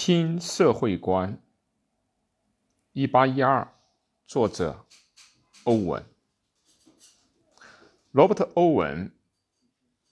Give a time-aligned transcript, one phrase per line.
[0.00, 1.42] 新社会观，
[2.92, 3.74] 一八一二，
[4.28, 4.86] 作者
[5.64, 6.04] 欧文。
[8.12, 9.10] 罗伯特·欧文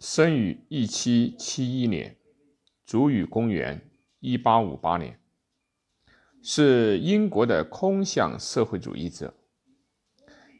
[0.00, 2.16] 生于一七七一年，
[2.84, 3.88] 卒于公元
[4.18, 5.20] 一八五八年，
[6.42, 9.34] 是英国的空想社会主义者。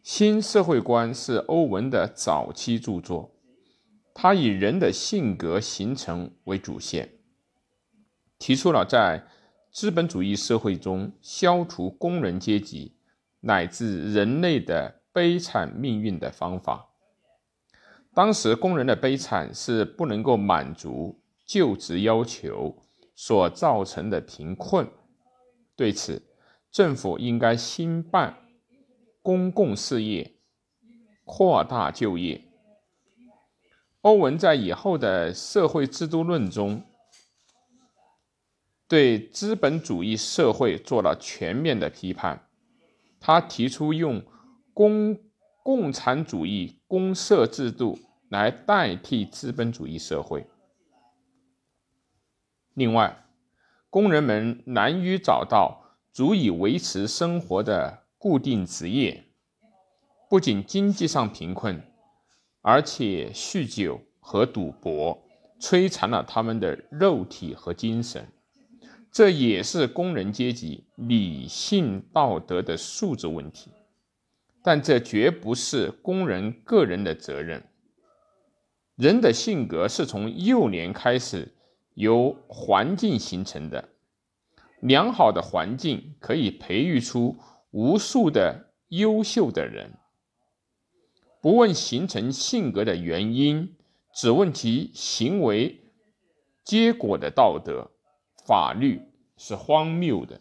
[0.04, 3.34] 新社会观是欧文的早期著作，
[4.14, 7.15] 他以人的性格形成为主线。
[8.38, 9.26] 提出了在
[9.70, 12.96] 资本主义社会中消除工人阶级
[13.40, 16.88] 乃至人类的悲惨命运的方法。
[18.14, 22.76] 当时工人的悲惨是不能够满足就职要求
[23.14, 24.88] 所造成的贫困，
[25.74, 26.22] 对此，
[26.70, 28.36] 政府应该兴办
[29.22, 30.36] 公共事业，
[31.24, 32.42] 扩大就业。
[34.00, 36.82] 欧文在以后的社会制度论中。
[38.88, 42.48] 对资本主义社会做了全面的批判，
[43.18, 44.22] 他提出用
[44.72, 45.18] 公
[45.62, 50.46] 共产主义公社制度来代替资本主义社会。
[52.74, 53.24] 另外，
[53.90, 59.24] 工人们难于找到足以维持生活的固定职业，
[60.30, 61.82] 不仅经济上贫困，
[62.60, 65.26] 而且酗酒和赌博
[65.58, 68.28] 摧残了他们的肉体和精神。
[69.16, 73.70] 这也是工人阶级理性道德的素质问题，
[74.62, 77.66] 但这绝不是工人个人的责任。
[78.94, 81.54] 人的性格是从幼年开始
[81.94, 83.88] 由环境形成的，
[84.82, 87.38] 良好的环境可以培育出
[87.70, 89.94] 无数的优秀的人。
[91.40, 93.76] 不问形成性格的原因，
[94.14, 95.80] 只问其行为
[96.62, 97.92] 结果的道德。
[98.46, 99.02] 法律
[99.36, 100.40] 是荒谬的，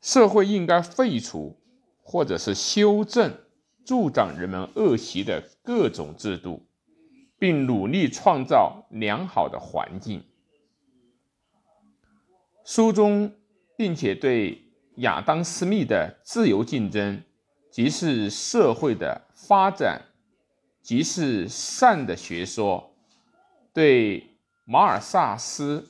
[0.00, 1.58] 社会应该废除
[2.04, 3.36] 或者是修正
[3.84, 6.64] 助长人们恶习的各种制度，
[7.36, 10.22] 并努力创造良好的环境。
[12.64, 13.34] 书中，
[13.76, 14.62] 并且对
[14.98, 17.24] 亚当·斯密的自由竞争
[17.72, 20.00] 即是社会的发展，
[20.80, 22.94] 即是善的学说，
[23.72, 24.28] 对。
[24.64, 25.88] 马尔萨斯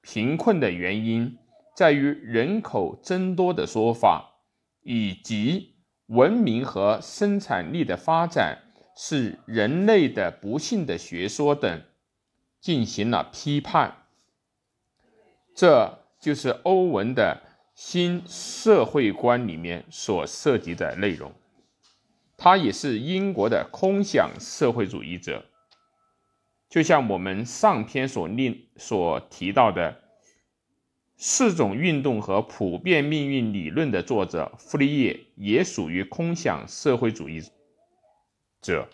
[0.00, 1.36] 贫困的原因
[1.76, 4.36] 在于人口增多的说法，
[4.82, 5.74] 以及
[6.06, 8.62] 文明和生产力的发展
[8.96, 11.82] 是人类的不幸的学说等，
[12.60, 14.06] 进行了批判。
[15.54, 17.42] 这就是欧文的
[17.74, 21.32] 新社会观里面所涉及的内容。
[22.36, 25.44] 他也是英国的空想社会主义者。
[26.74, 29.96] 就像我们上篇所令所提到的，
[31.16, 37.40] 四种运动和普遍命运理论的作者傅立叶也属于空想社会主义
[38.60, 38.88] 者。